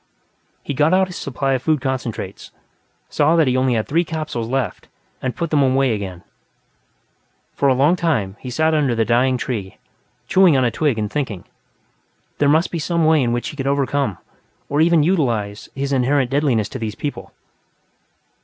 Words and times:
He 0.63 0.73
got 0.73 0.95
out 0.95 1.05
his 1.05 1.15
supply 1.15 1.53
of 1.53 1.61
food 1.61 1.79
concentrates, 1.79 2.49
saw 3.07 3.35
that 3.35 3.45
he 3.45 3.53
had 3.53 3.59
only 3.59 3.79
three 3.83 4.03
capsules 4.03 4.47
left, 4.47 4.87
and 5.21 5.35
put 5.35 5.51
them 5.51 5.61
away 5.61 5.93
again. 5.93 6.23
For 7.53 7.69
a 7.69 7.75
long 7.75 7.95
time, 7.95 8.35
he 8.39 8.49
sat 8.49 8.73
under 8.73 8.95
the 8.95 9.05
dying 9.05 9.37
tree, 9.37 9.77
chewing 10.27 10.57
on 10.57 10.65
a 10.65 10.71
twig 10.71 10.97
and 10.97 11.11
thinking. 11.11 11.43
There 12.39 12.49
must 12.49 12.71
be 12.71 12.79
some 12.79 13.05
way 13.05 13.21
in 13.21 13.31
which 13.31 13.49
he 13.49 13.55
could 13.55 13.67
overcome, 13.67 14.17
or 14.69 14.81
even 14.81 15.03
utilize, 15.03 15.69
his 15.75 15.93
inherent 15.93 16.31
deadliness 16.31 16.67
to 16.69 16.79
these 16.79 16.95
people. 16.95 17.31